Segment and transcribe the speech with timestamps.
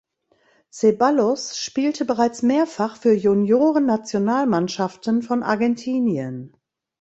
[0.71, 6.57] Zeballos spielte bereits mehrfach für Juniorennationalmannschaften von Argentinien.